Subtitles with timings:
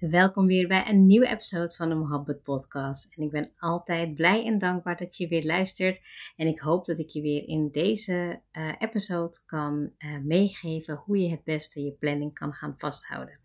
[0.00, 3.14] Welkom weer bij een nieuwe episode van de Mohabbat Podcast.
[3.16, 6.00] En ik ben altijd blij en dankbaar dat je weer luistert.
[6.36, 11.18] En ik hoop dat ik je weer in deze uh, episode kan uh, meegeven hoe
[11.18, 13.38] je het beste je planning kan gaan vasthouden.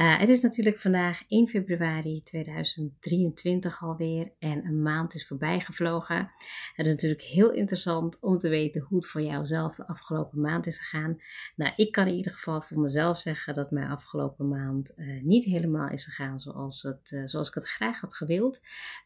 [0.00, 6.30] Uh, het is natuurlijk vandaag 1 februari 2023 alweer en een maand is voorbij gevlogen.
[6.74, 10.40] Het is natuurlijk heel interessant om te weten hoe het voor jou zelf de afgelopen
[10.40, 11.20] maand is gegaan.
[11.56, 15.44] Nou, ik kan in ieder geval voor mezelf zeggen dat mijn afgelopen maand uh, niet
[15.44, 18.60] helemaal is gegaan zoals, het, uh, zoals ik het graag had gewild.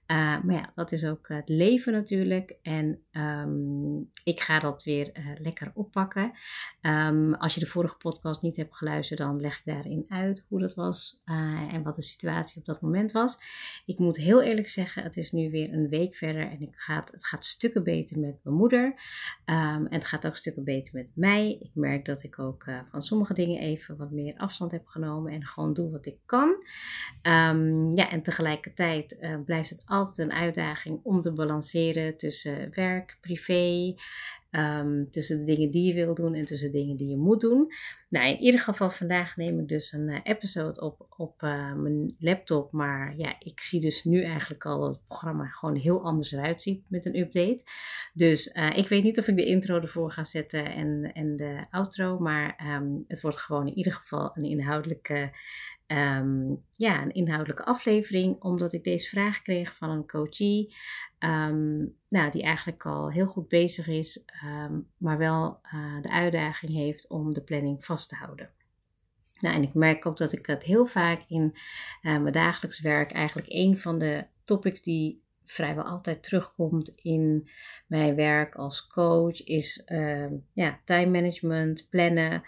[0.06, 5.70] maar ja, dat is ook het leven natuurlijk en um, ik ga dat weer lekker
[5.74, 6.32] oppakken.
[6.82, 10.60] Um, als je de vorige podcast niet hebt geluisterd, dan leg ik daarin uit hoe
[10.60, 13.38] dat was uh, en wat de situatie op dat moment was.
[13.86, 17.26] Ik moet heel eerlijk zeggen, het is nu weer een week verder en ik het
[17.26, 18.84] gaat stukken beter met mijn moeder.
[18.84, 21.58] Um, en het gaat ook stukken beter met mij.
[21.60, 25.32] Ik merk dat ik ook uh, van sommige dingen even wat meer afstand heb genomen
[25.32, 26.48] en gewoon doe wat ik kan.
[27.22, 33.18] Um, ja, en tegelijkertijd uh, blijft het altijd een uitdaging om te balanceren tussen werk,
[33.20, 33.94] privé.
[34.56, 37.40] Um, tussen de dingen die je wil doen en tussen de dingen die je moet
[37.40, 37.72] doen.
[38.08, 42.16] Nou, in ieder geval vandaag neem ik dus een uh, episode op op uh, mijn
[42.18, 42.72] laptop.
[42.72, 46.62] Maar ja, ik zie dus nu eigenlijk al dat het programma gewoon heel anders eruit
[46.62, 47.62] ziet met een update.
[48.12, 51.64] Dus uh, ik weet niet of ik de intro ervoor ga zetten en, en de
[51.70, 52.18] outro.
[52.18, 55.30] Maar um, het wordt gewoon in ieder geval een inhoudelijke
[55.86, 60.74] Um, ja, een inhoudelijke aflevering, omdat ik deze vraag kreeg van een coachie,
[61.18, 66.72] um, nou, die eigenlijk al heel goed bezig is, um, maar wel uh, de uitdaging
[66.72, 68.50] heeft om de planning vast te houden.
[69.40, 71.52] Nou, en ik merk ook dat ik het heel vaak in
[72.02, 77.48] uh, mijn dagelijks werk, eigenlijk een van de topics die vrijwel altijd terugkomt in
[77.86, 79.82] mijn werk als coach, is
[80.52, 82.42] ja, time management, plannen.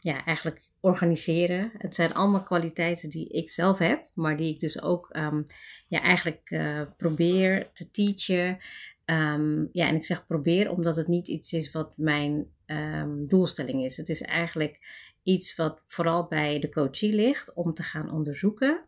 [0.00, 1.70] ja, eigenlijk organiseren.
[1.78, 5.46] Het zijn allemaal kwaliteiten die ik zelf heb, maar die ik dus ook um,
[5.88, 8.58] ja, eigenlijk uh, probeer te teachen.
[9.04, 13.84] Um, ja, en ik zeg probeer omdat het niet iets is wat mijn um, doelstelling
[13.84, 13.96] is.
[13.96, 14.78] Het is eigenlijk
[15.22, 18.84] iets wat vooral bij de coachie ligt om te gaan onderzoeken.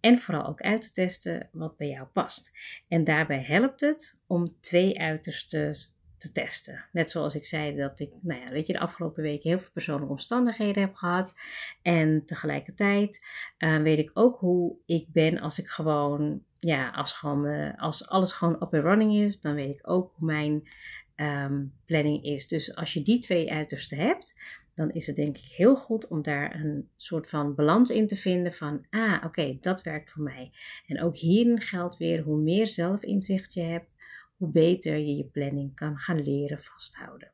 [0.00, 2.50] En vooral ook uit te testen wat bij jou past.
[2.88, 5.76] En daarbij helpt het om twee uitersten
[6.20, 6.84] te testen.
[6.92, 9.70] Net zoals ik zei dat ik, nou ja, weet je, de afgelopen weken heel veel
[9.72, 11.34] persoonlijke omstandigheden heb gehad.
[11.82, 13.26] En tegelijkertijd
[13.58, 18.32] uh, weet ik ook hoe ik ben als ik gewoon, ja, als, gewoon als alles
[18.32, 20.68] gewoon up and running is, dan weet ik ook hoe mijn
[21.16, 22.48] um, planning is.
[22.48, 24.34] Dus als je die twee uitersten hebt,
[24.74, 28.16] dan is het denk ik heel goed om daar een soort van balans in te
[28.16, 30.52] vinden van, ah, oké, dat werkt voor mij.
[30.86, 33.99] En ook hierin geldt weer, hoe meer zelfinzicht je hebt,
[34.40, 37.30] hoe beter je je planning kan gaan leren vasthouden.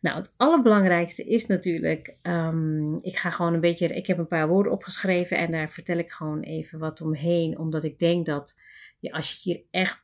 [0.00, 4.48] Nou, het allerbelangrijkste is natuurlijk, um, ik ga gewoon een beetje, ik heb een paar
[4.48, 8.56] woorden opgeschreven en daar vertel ik gewoon even wat omheen, omdat ik denk dat
[8.98, 10.02] ja, als je hier echt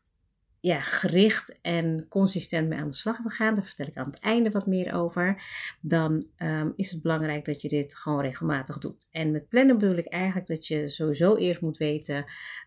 [0.60, 4.20] ja, gericht en consistent mee aan de slag wil gaan, daar vertel ik aan het
[4.20, 5.42] einde wat meer over,
[5.80, 9.08] dan um, is het belangrijk dat je dit gewoon regelmatig doet.
[9.10, 12.24] En met plannen bedoel ik eigenlijk dat je sowieso eerst moet weten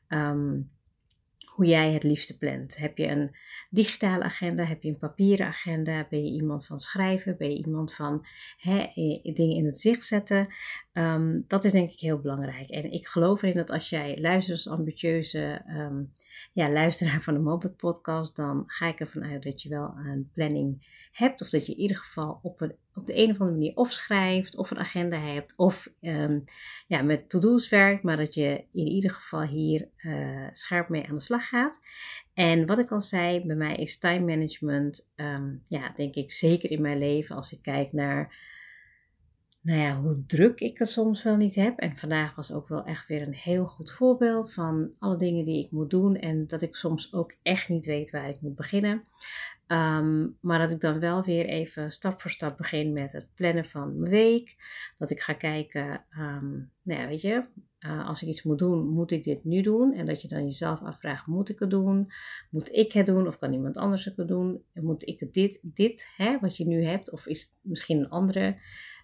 [0.07, 0.69] um,
[1.57, 2.78] hoe jij het liefste plant.
[2.78, 3.35] Heb je een
[3.69, 4.63] digitale agenda?
[4.63, 6.07] Heb je een papieren agenda?
[6.09, 7.38] Ben je iemand van schrijven?
[7.38, 8.25] Ben je iemand van
[8.57, 8.85] hè,
[9.34, 10.47] dingen in het zicht zetten?
[10.94, 12.69] Um, dat is denk ik heel belangrijk.
[12.69, 16.12] En ik geloof erin dat als jij luistert als ambitieuze um,
[16.57, 20.29] ja, luisteraar van de Mobit podcast, dan ga ik ervan uit dat je wel een
[20.34, 21.41] planning hebt.
[21.41, 24.57] Of dat je in ieder geval op, op de een of andere manier of schrijft,
[24.57, 26.44] of een agenda hebt, of um,
[26.88, 28.03] ja, met to-do's werkt.
[28.03, 31.81] Maar dat je in ieder geval hier uh, scherp mee aan de slag gaat.
[32.34, 36.72] En wat ik al zei, bij mij is time management, um, ja, denk ik zeker
[36.72, 38.35] in mijn leven als ik kijk naar
[39.67, 41.79] nou ja, hoe druk ik het soms wel niet heb.
[41.79, 45.66] En vandaag was ook wel echt weer een heel goed voorbeeld van alle dingen die
[45.66, 46.16] ik moet doen.
[46.16, 49.03] En dat ik soms ook echt niet weet waar ik moet beginnen.
[49.67, 53.66] Um, maar dat ik dan wel weer even stap voor stap begin met het plannen
[53.66, 54.56] van mijn week.
[54.97, 57.45] Dat ik ga kijken, um, nou ja, weet je,
[57.80, 59.94] uh, als ik iets moet doen, moet ik dit nu doen?
[59.94, 62.12] En dat je dan jezelf afvraagt, moet ik het doen?
[62.50, 63.27] Moet ik het doen?
[63.27, 64.63] Of kan iemand anders het doen?
[64.74, 67.12] Moet ik dit, dit hè, wat je nu hebt?
[67.12, 68.57] Of is het misschien een andere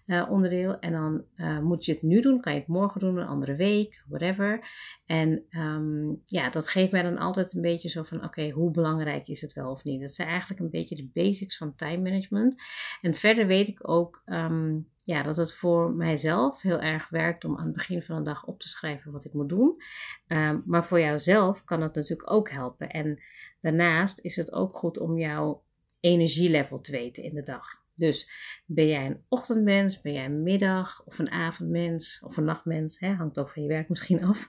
[0.06, 0.78] uh, onderdeel.
[0.78, 3.56] En dan uh, moet je het nu doen, kan je het morgen doen, een andere
[3.56, 4.68] week, whatever.
[5.06, 9.28] En um, ja, dat geeft mij dan altijd een beetje zo van: oké, hoe belangrijk
[9.28, 10.00] is het wel of niet?
[10.00, 12.62] Dat zijn eigenlijk een beetje de basics van time management.
[13.00, 14.22] En verder weet ik ook.
[14.26, 18.22] Um, ja, dat het voor mijzelf heel erg werkt om aan het begin van de
[18.22, 19.82] dag op te schrijven wat ik moet doen.
[20.26, 22.88] Um, maar voor jouzelf kan het natuurlijk ook helpen.
[22.88, 23.22] En
[23.60, 25.62] daarnaast is het ook goed om jouw
[26.00, 27.83] energielevel te weten in de dag.
[27.94, 28.30] Dus
[28.66, 33.12] ben jij een ochtendmens, ben jij een middag of een avondmens of een nachtmens, hè,
[33.12, 34.48] hangt ook van je werk misschien af.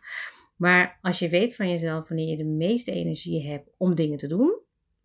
[0.56, 4.28] Maar als je weet van jezelf wanneer je de meeste energie hebt om dingen te
[4.28, 4.60] doen,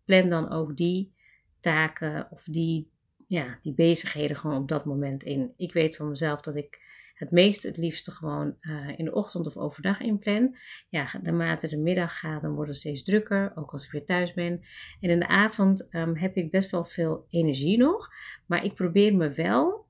[0.05, 1.13] plan dan ook die
[1.59, 2.91] taken of die,
[3.27, 5.53] ja, die bezigheden gewoon op dat moment in.
[5.57, 6.90] Ik weet van mezelf dat ik
[7.21, 10.55] het meest het liefste gewoon uh, in de ochtend of overdag inplan.
[10.89, 14.33] Ja, naarmate de middag gaat, dan wordt het steeds drukker, ook als ik weer thuis
[14.33, 14.61] ben.
[15.01, 18.09] En in de avond um, heb ik best wel veel energie nog,
[18.45, 19.85] maar ik probeer me wel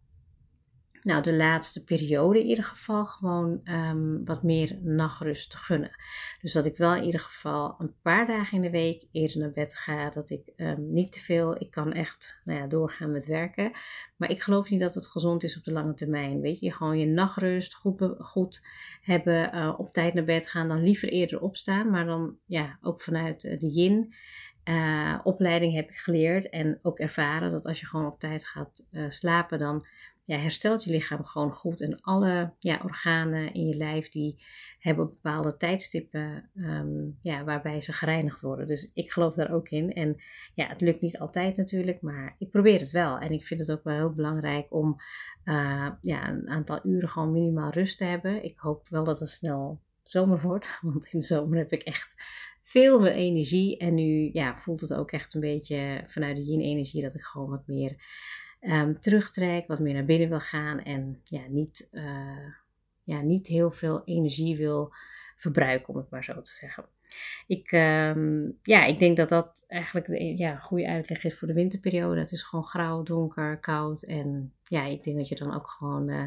[1.01, 5.91] nou, de laatste periode in ieder geval gewoon um, wat meer nachtrust te gunnen.
[6.41, 9.51] Dus dat ik wel in ieder geval een paar dagen in de week eerder naar
[9.51, 10.09] bed ga.
[10.09, 13.71] Dat ik um, niet te veel, ik kan echt nou ja, doorgaan met werken.
[14.17, 16.41] Maar ik geloof niet dat het gezond is op de lange termijn.
[16.41, 18.65] Weet je, gewoon je nachtrust goed, goed
[19.01, 20.67] hebben, uh, op tijd naar bed gaan.
[20.67, 24.13] Dan liever eerder opstaan, maar dan ja, ook vanuit de yin.
[24.69, 28.85] Uh, opleiding heb ik geleerd en ook ervaren dat als je gewoon op tijd gaat
[29.09, 29.85] slapen, dan
[30.23, 31.81] ja, herstelt je lichaam gewoon goed.
[31.81, 34.43] En alle ja, organen in je lijf die
[34.79, 38.67] hebben bepaalde tijdstippen um, ja, waarbij ze gereinigd worden.
[38.67, 39.93] Dus ik geloof daar ook in.
[39.93, 40.21] En
[40.55, 43.17] ja, het lukt niet altijd natuurlijk, maar ik probeer het wel.
[43.17, 44.95] En ik vind het ook wel heel belangrijk om
[45.45, 48.43] uh, ja, een aantal uren gewoon minimaal rust te hebben.
[48.43, 52.15] Ik hoop wel dat het snel zomer wordt, want in de zomer heb ik echt
[52.61, 53.77] veel meer energie.
[53.77, 57.49] En nu ja, voelt het ook echt een beetje vanuit de yin-energie dat ik gewoon
[57.49, 57.95] wat meer
[58.61, 62.47] um, terugtrek, wat meer naar binnen wil gaan en ja, niet, uh,
[63.03, 64.93] ja, niet heel veel energie wil
[65.35, 66.85] verbruiken, om het maar zo te zeggen.
[67.47, 71.53] Ik, um, ja, ik denk dat dat eigenlijk ja, een goede uitleg is voor de
[71.53, 72.19] winterperiode.
[72.19, 74.03] Het is gewoon grauw, donker, koud.
[74.03, 76.23] En ja, ik denk dat je dan ook gewoon uh,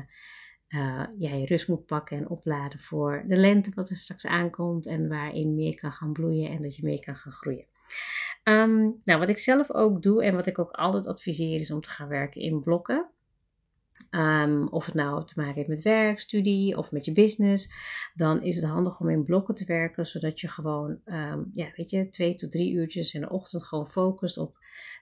[0.68, 4.86] uh, ja, je rust moet pakken en opladen voor de lente wat er straks aankomt.
[4.86, 7.66] En waarin meer kan gaan bloeien en dat je meer kan gaan groeien.
[8.44, 11.80] Um, nou, wat ik zelf ook doe en wat ik ook altijd adviseer is om
[11.80, 13.08] te gaan werken in blokken.
[14.10, 17.72] Um, of het nou te maken heeft met werk, studie of met je business,
[18.14, 21.90] dan is het handig om in blokken te werken, zodat je gewoon, um, ja, weet
[21.90, 24.56] je, twee tot drie uurtjes in de ochtend gewoon focust op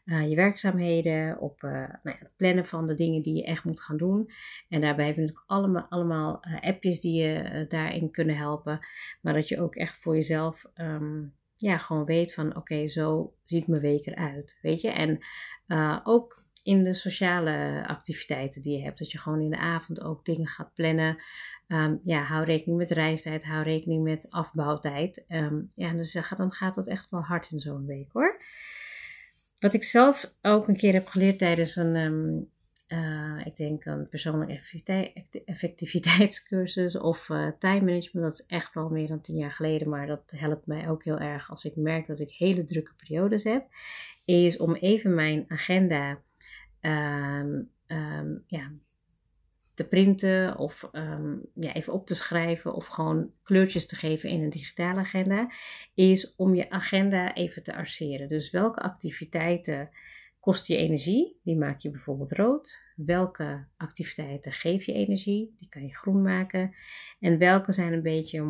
[0.05, 3.65] uh, je werkzaamheden, op uh, nou ja, het plannen van de dingen die je echt
[3.65, 4.31] moet gaan doen.
[4.69, 8.81] En daarbij hebben we natuurlijk allemaal, allemaal uh, appjes die je daarin kunnen helpen,
[9.21, 10.65] maar dat je ook echt voor jezelf
[11.63, 14.59] ja, gewoon weet van oké, zo ziet mijn week eruit.
[14.63, 14.91] Weet je?
[14.91, 15.19] En
[15.67, 18.99] uh, ook in de sociale activiteiten die je hebt.
[18.99, 21.23] Dat je gewoon in de avond ook dingen gaat plannen.
[21.69, 25.25] Um, ja, hou rekening met reistijd, hou rekening met afbouwtijd.
[25.29, 28.43] Um, ja, dus dan gaat dat echt wel hard in zo'n week hoor.
[29.59, 32.51] Wat ik zelf ook een keer heb geleerd tijdens een, um,
[32.93, 34.61] uh, ik denk een persoonlijke
[35.45, 38.27] effectiviteitscursus of uh, time management.
[38.27, 41.19] Dat is echt al meer dan tien jaar geleden, maar dat helpt mij ook heel
[41.19, 43.67] erg als ik merk dat ik hele drukke periodes heb.
[44.25, 46.19] Is om even mijn agenda
[46.81, 48.73] um, um, ja,
[49.75, 54.43] te printen of um, ja, even op te schrijven of gewoon kleurtjes te geven in
[54.43, 55.53] een digitale agenda.
[55.95, 58.29] Is om je agenda even te arceren.
[58.29, 59.91] Dus welke activiteiten
[60.43, 61.41] kost je energie?
[61.43, 62.81] Die maak je bijvoorbeeld rood.
[62.97, 65.55] Welke activiteiten geef je energie?
[65.59, 66.75] Die kan je groen maken.
[67.21, 68.43] En welke zijn een beetje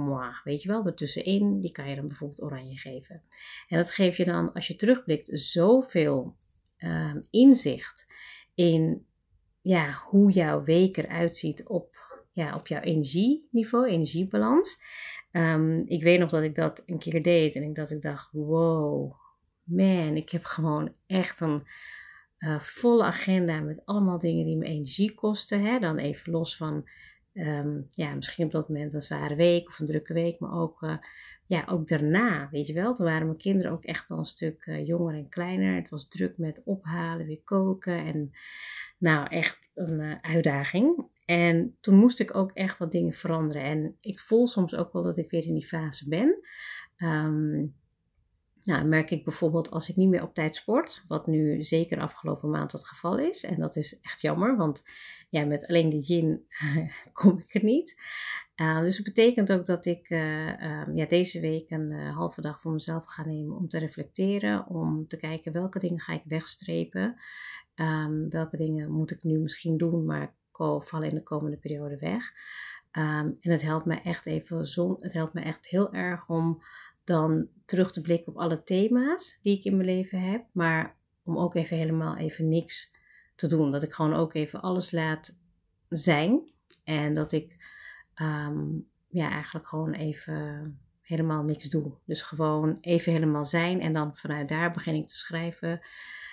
[0.44, 1.60] weet je wel, ertussenin?
[1.60, 3.22] Die kan je dan bijvoorbeeld oranje geven.
[3.68, 6.36] En dat geeft je dan, als je terugblikt, zoveel
[6.78, 8.06] um, inzicht
[8.54, 9.06] in
[9.60, 11.96] ja, hoe jouw week eruit ziet op,
[12.32, 14.80] ja, op jouw energieniveau, energiebalans.
[15.32, 18.32] Um, ik weet nog dat ik dat een keer deed en ik, dat ik dacht,
[18.32, 19.20] wow,
[19.62, 21.62] man, ik heb gewoon echt een
[22.38, 25.64] uh, volle agenda met allemaal dingen die me energie kosten.
[25.64, 25.78] Hè?
[25.78, 26.88] Dan even los van,
[27.34, 30.82] um, ja, misschien op dat moment een zware week of een drukke week, maar ook,
[30.82, 30.96] uh,
[31.46, 32.94] ja, ook daarna, weet je wel.
[32.94, 35.74] Toen waren mijn kinderen ook echt wel een stuk uh, jonger en kleiner.
[35.74, 38.30] Het was druk met ophalen, weer koken en
[38.98, 41.06] nou, echt een uitdaging.
[41.24, 43.62] En toen moest ik ook echt wat dingen veranderen.
[43.62, 46.38] En ik voel soms ook wel dat ik weer in die fase ben.
[46.96, 47.74] Um,
[48.64, 52.50] nou, merk ik bijvoorbeeld als ik niet meer op tijd sport, wat nu zeker afgelopen
[52.50, 53.44] maand het geval is.
[53.44, 54.82] En dat is echt jammer, want
[55.30, 56.46] ja, met alleen de gin
[57.12, 58.00] kom ik er niet.
[58.56, 62.40] Uh, dus het betekent ook dat ik uh, uh, ja, deze week een uh, halve
[62.40, 64.66] dag voor mezelf ga nemen om te reflecteren.
[64.66, 67.16] Om te kijken welke dingen ga ik wegstrepen.
[67.74, 70.34] Um, welke dingen moet ik nu misschien doen, maar
[70.80, 72.32] vallen in de komende periode weg.
[72.90, 76.62] En het helpt me echt even zon, het helpt me echt heel erg om
[77.04, 80.44] dan terug te blikken op alle thema's die ik in mijn leven heb.
[80.52, 82.94] Maar om ook even helemaal even niks
[83.34, 83.70] te doen.
[83.70, 85.38] Dat ik gewoon ook even alles laat
[85.88, 86.50] zijn.
[86.84, 87.56] En dat ik
[88.22, 91.92] um, ja, eigenlijk gewoon even helemaal niks doe.
[92.04, 93.80] Dus gewoon even helemaal zijn.
[93.80, 95.80] En dan vanuit daar begin ik te schrijven.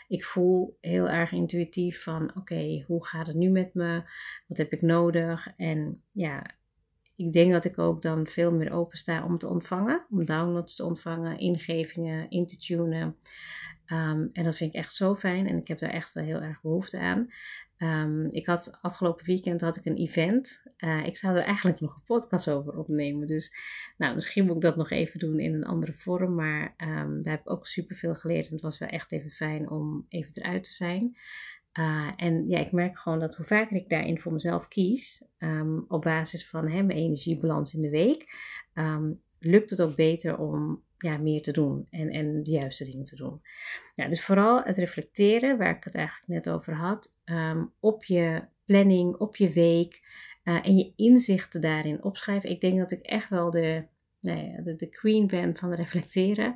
[0.07, 4.03] ik voel heel erg intuïtief van oké, hoe gaat het nu met me?
[4.47, 5.47] Wat heb ik nodig?
[5.57, 6.51] En ja,
[7.19, 10.75] ik denk dat ik ook dan veel meer open sta om te ontvangen, om downloads
[10.75, 13.15] te ontvangen, ingevingen in te tunen.
[13.85, 16.41] Ehm, en dat vind ik echt zo fijn en ik heb daar echt wel heel
[16.41, 17.29] erg behoefte aan.
[17.77, 20.63] Um, ik had afgelopen weekend had ik een event.
[20.77, 23.27] Uh, ik zou er eigenlijk nog een podcast over opnemen.
[23.27, 23.53] Dus
[23.97, 26.35] nou, misschien moet ik dat nog even doen in een andere vorm.
[26.35, 28.47] Maar um, daar heb ik ook super veel geleerd.
[28.47, 31.17] En het was wel echt even fijn om even eruit te zijn.
[31.73, 35.85] Uh, en ja, ik merk gewoon dat hoe vaker ik daarin voor mezelf kies, um,
[35.88, 38.25] op basis van hè, mijn energiebalans in de week,
[39.39, 43.15] lukt het ook beter om ja, meer te doen en, en de juiste dingen te
[43.15, 43.41] doen.
[43.95, 48.43] Ja, dus vooral het reflecteren, waar ik het eigenlijk net over had, um, op je
[48.65, 50.01] planning, op je week
[50.43, 52.49] uh, en je inzichten daarin opschrijven.
[52.49, 53.85] Ik denk dat ik echt wel de,
[54.19, 56.55] nou ja, de, de, queen ben van reflecteren.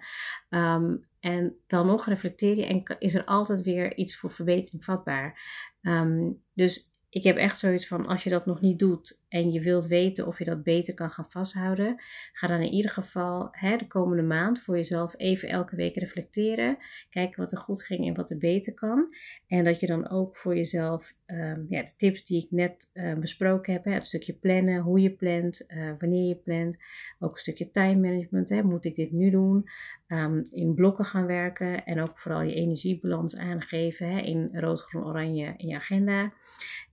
[1.24, 5.40] En dan nog reflecteer je en is er altijd weer iets voor verbetering vatbaar.
[5.82, 9.62] Um, dus ik heb echt zoiets van, als je dat nog niet doet en je
[9.62, 12.02] wilt weten of je dat beter kan gaan vasthouden,
[12.34, 16.78] ga dan in ieder geval hè, de komende maand voor jezelf even elke week reflecteren.
[17.10, 19.16] Kijken wat er goed ging en wat er beter kan.
[19.48, 23.14] En dat je dan ook voor jezelf um, ja, de tips die ik net uh,
[23.14, 26.78] besproken heb, hè, het stukje plannen, hoe je plant, uh, wanneer je plant,
[27.20, 28.50] ook een stukje time management.
[28.50, 29.70] Hè, moet ik dit nu doen?
[30.08, 35.06] Um, in blokken gaan werken en ook vooral je energiebalans aangeven hè, in rood, groen,
[35.06, 36.34] oranje in je agenda.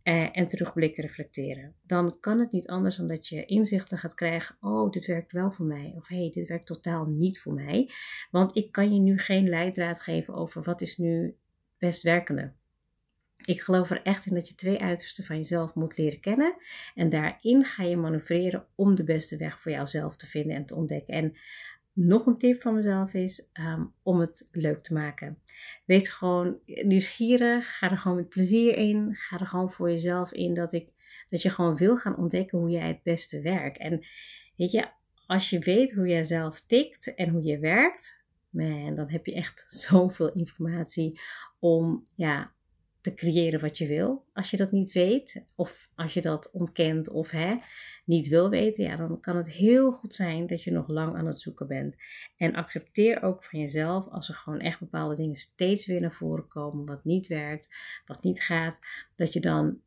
[0.05, 1.75] Uh, en terugblikken, reflecteren.
[1.83, 4.57] Dan kan het niet anders dan dat je inzichten gaat krijgen.
[4.61, 5.93] Oh, dit werkt wel voor mij.
[5.97, 7.91] Of hey, dit werkt totaal niet voor mij.
[8.31, 11.37] Want ik kan je nu geen leidraad geven over wat is nu
[11.79, 12.53] best werkende.
[13.45, 16.57] Ik geloof er echt in dat je twee uitersten van jezelf moet leren kennen.
[16.95, 20.75] En daarin ga je manoeuvreren om de beste weg voor jouzelf te vinden en te
[20.75, 21.15] ontdekken.
[21.15, 21.37] En
[22.07, 25.39] nog een tip van mezelf is um, om het leuk te maken.
[25.85, 27.79] Wees gewoon nieuwsgierig.
[27.79, 29.15] Ga er gewoon met plezier in.
[29.15, 30.89] Ga er gewoon voor jezelf in dat, ik,
[31.31, 33.79] dat je gewoon wil gaan ontdekken hoe jij het beste werkt.
[33.79, 34.07] En
[34.57, 34.89] weet je,
[35.27, 39.35] als je weet hoe jij zelf tikt en hoe je werkt, man, dan heb je
[39.35, 41.21] echt zoveel informatie
[41.59, 42.53] om ja,
[43.01, 44.25] te creëren wat je wil.
[44.33, 47.57] Als je dat niet weet, of als je dat ontkent of hè,
[48.11, 51.27] niet wil weten, ja, dan kan het heel goed zijn dat je nog lang aan
[51.27, 51.95] het zoeken bent.
[52.37, 56.49] En accepteer ook van jezelf als er gewoon echt bepaalde dingen steeds weer naar voren
[56.49, 57.69] komen, wat niet werkt,
[58.07, 58.79] wat niet gaat,
[59.17, 59.81] dat je dan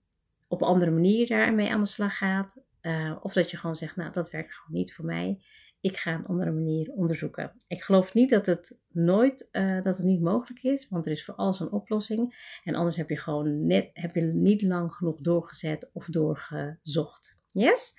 [0.48, 2.62] op andere manier daarmee aan de slag gaat.
[2.82, 5.40] Uh, of dat je gewoon zegt, nou, dat werkt gewoon niet voor mij
[5.84, 7.62] ik ga een andere manier onderzoeken.
[7.68, 11.26] Ik geloof niet dat het nooit uh, dat het niet mogelijk is, want er is
[11.26, 12.52] voor alles een oplossing.
[12.64, 17.38] En anders heb je gewoon net, heb je niet lang genoeg doorgezet of doorgezocht.
[17.54, 17.94] Yes?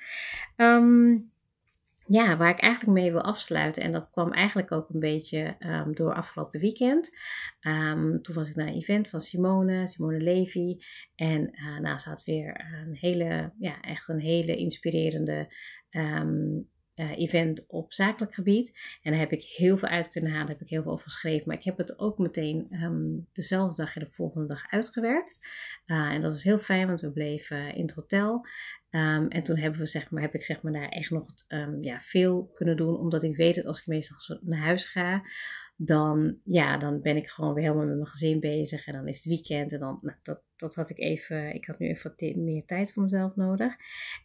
[0.57, 1.33] Um,
[2.07, 5.95] ja, waar ik eigenlijk mee wil afsluiten, en dat kwam eigenlijk ook een beetje um,
[5.95, 7.11] door afgelopen weekend.
[7.61, 10.77] Um, toen was ik naar een event van Simone, Simone Levy.
[11.15, 15.55] En uh, nou, ze had weer een hele, ja, echt een hele inspirerende
[16.97, 18.99] uh, event op zakelijk gebied.
[19.03, 21.49] En daar heb ik heel veel uit kunnen halen, heb ik heel veel over geschreven.
[21.49, 25.39] Maar ik heb het ook meteen um, dezelfde dag en de volgende dag uitgewerkt.
[25.87, 28.47] Uh, en dat was heel fijn, want we bleven in het hotel.
[28.91, 31.83] Um, en toen hebben we, zeg maar, heb ik zeg maar, daar echt nog um,
[31.83, 32.99] ja, veel kunnen doen.
[32.99, 35.23] Omdat ik weet dat als ik meestal naar huis ga,
[35.77, 38.87] dan, ja, dan ben ik gewoon weer helemaal met mijn gezin bezig.
[38.87, 39.73] En dan is het weekend.
[39.73, 42.93] En dan, nou, dat, dat had ik even, ik had nu even wat meer tijd
[42.93, 43.75] voor mezelf nodig.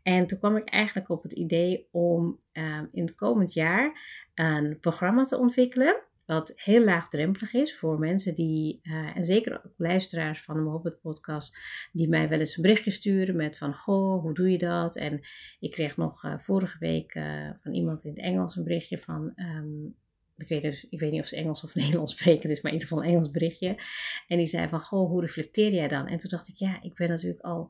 [0.03, 3.99] En toen kwam ik eigenlijk op het idee om uh, in het komend jaar
[4.33, 6.03] een programma te ontwikkelen.
[6.25, 11.01] Wat heel laagdrempelig is voor mensen die, uh, en zeker ook luisteraars van de Mohobbit
[11.01, 11.57] podcast,
[11.91, 14.95] die mij wel eens een berichtje sturen met van, goh, hoe doe je dat?
[14.95, 15.19] En
[15.59, 19.33] ik kreeg nog uh, vorige week uh, van iemand in het Engels een berichtje van,
[19.35, 19.95] um,
[20.39, 22.77] ik weet, dus, ik weet niet of ze Engels of Nederlands spreken, is maar in
[22.77, 23.75] ieder geval een Engels berichtje.
[24.27, 26.07] En die zei van, goh, hoe reflecteer jij dan?
[26.07, 27.69] En toen dacht ik, ja, ik ben natuurlijk al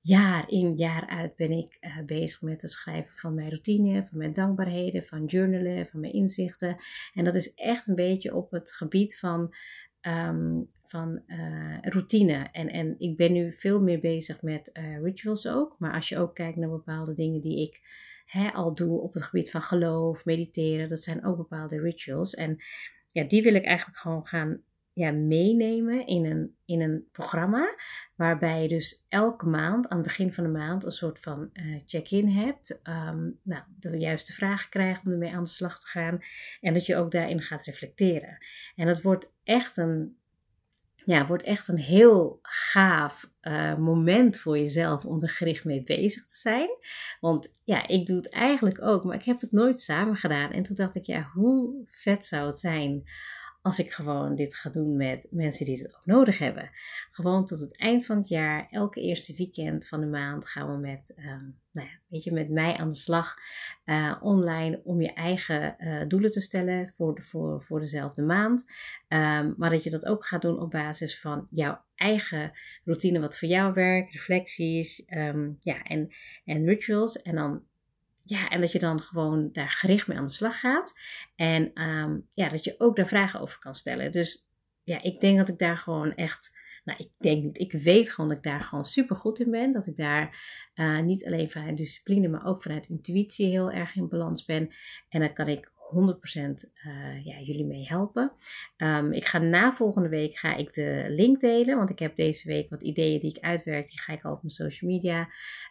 [0.00, 4.18] jaar in, jaar uit ben ik uh, bezig met het schrijven van mijn routine, van
[4.18, 6.76] mijn dankbaarheden, van journalen, van mijn inzichten.
[7.14, 9.54] En dat is echt een beetje op het gebied van,
[10.02, 12.48] um, van uh, routine.
[12.52, 15.76] En, en ik ben nu veel meer bezig met uh, rituals ook.
[15.78, 17.80] Maar als je ook kijkt naar bepaalde dingen die ik
[18.26, 20.88] hè, al doe op het gebied van geloof, mediteren.
[20.88, 22.34] Dat zijn ook bepaalde rituals.
[22.34, 22.56] En
[23.10, 27.74] ja, die wil ik eigenlijk gewoon gaan ja, meenemen in een, in een programma.
[28.14, 31.80] Waarbij je dus elke maand, aan het begin van de maand, een soort van uh,
[31.86, 32.80] check-in hebt.
[32.82, 36.18] Um, nou, de juiste vragen krijgt om ermee aan de slag te gaan.
[36.60, 38.38] En dat je ook daarin gaat reflecteren.
[38.76, 40.16] En dat wordt echt een
[41.06, 46.26] ja, wordt echt een heel gaaf uh, moment voor jezelf om er gericht mee bezig
[46.26, 46.68] te zijn.
[47.20, 50.52] Want ja, ik doe het eigenlijk ook, maar ik heb het nooit samen gedaan.
[50.52, 53.08] En toen dacht ik, ja, hoe vet zou het zijn
[53.66, 56.70] als ik gewoon dit ga doen met mensen die het ook nodig hebben.
[57.10, 60.78] Gewoon tot het eind van het jaar, elke eerste weekend van de maand gaan we
[60.78, 63.34] met, ehm, nou ja, weet je, met mij aan de slag
[63.84, 68.60] uh, online om je eigen uh, doelen te stellen voor, de, voor, voor dezelfde maand.
[69.08, 72.52] Um, maar dat je dat ook gaat doen op basis van jouw eigen
[72.84, 76.08] routine, wat voor jou werkt, reflecties um, ja, en,
[76.44, 77.22] en rituals.
[77.22, 77.62] En dan
[78.26, 80.98] ja, en dat je dan gewoon daar gericht mee aan de slag gaat.
[81.36, 84.12] En um, ja, dat je ook daar vragen over kan stellen.
[84.12, 84.48] Dus
[84.82, 86.54] ja, ik denk dat ik daar gewoon echt.
[86.84, 87.56] Nou, ik denk.
[87.56, 89.72] Ik weet gewoon dat ik daar gewoon super goed in ben.
[89.72, 90.38] Dat ik daar
[90.74, 94.70] uh, niet alleen vanuit discipline, maar ook vanuit intuïtie heel erg in balans ben.
[95.08, 96.46] En dan kan ik 100% uh,
[96.84, 98.32] eh, ja, jullie mee helpen.
[98.76, 102.48] Um, ik ga na volgende week ga ik de link delen, want ik heb deze
[102.48, 105.28] week wat ideeën die ik uitwerk, die ga ik al op mijn social media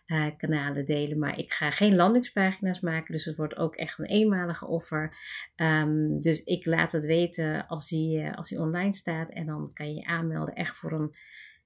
[0.08, 1.20] uh, kanalen delen.
[1.20, 5.18] Maar ik ga geen landingspagina's maken, dus het wordt ook echt een eenmalige offer.
[5.56, 9.72] Um, dus ik laat het weten als die, uh, als die online staat en dan
[9.74, 11.16] kan je je aanmelden echt voor een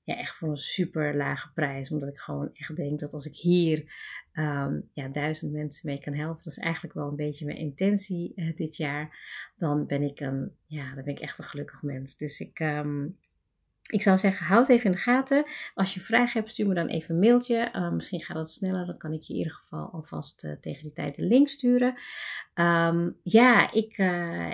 [0.04, 1.92] ja, echt voor een super lage prijs.
[1.92, 3.78] Omdat ik gewoon echt denk dat als ik hier
[4.34, 8.34] um, ja, duizend mensen mee kan helpen, dat is eigenlijk wel een beetje mijn intentie
[8.36, 9.18] uh, dit jaar.
[9.58, 12.18] Dan ben ik een, ja, dan ben ik echt een gelukkig mens.
[12.18, 13.18] Dus ik, um,
[13.90, 15.46] ik zou zeggen, houd even in de gaten.
[15.74, 17.72] Als je vragen hebt, stuur me dan even een mailtje.
[17.76, 18.86] Uh, misschien gaat dat sneller.
[18.86, 22.00] Dan kan ik je in ieder geval alvast uh, tegen die tijd de link sturen.
[22.56, 23.98] Um, ja, ik,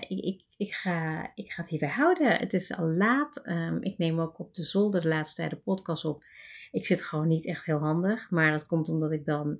[0.08, 2.38] ik, ik, ik, ga, ik ga het hierbij houden.
[2.38, 3.48] Het is al laat.
[3.48, 6.24] Um, ik neem ook op de zolder de laatste tijd de podcast op.
[6.72, 8.30] Ik zit gewoon niet echt heel handig.
[8.30, 9.60] Maar dat komt omdat ik dan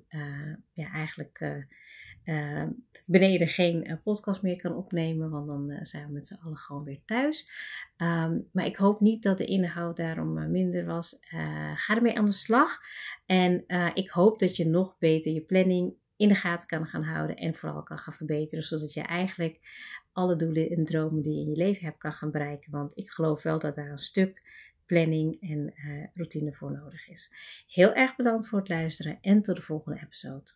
[0.72, 1.64] ja, eigenlijk
[2.24, 2.64] uh,
[3.04, 6.84] beneden geen uh, podcast meer kan opnemen, want dan zijn we met z'n allen gewoon
[6.84, 7.50] weer thuis.
[7.96, 11.18] Um, maar ik hoop niet dat de inhoud daarom minder was.
[11.74, 12.78] ga ermee aan de slag.
[13.26, 17.36] En ik hoop dat je nog beter je planning in de gaten kan gaan houden
[17.36, 19.60] en vooral kan gaan verbeteren, zodat je eigenlijk
[20.12, 22.70] alle doelen en dromen die je in je leven hebt kan gaan bereiken.
[22.70, 24.42] Want ik geloof wel dat daar een stuk
[24.86, 25.74] planning en
[26.14, 27.32] routine voor nodig is.
[27.68, 30.52] Heel erg bedankt voor het luisteren en tot de volgende episode.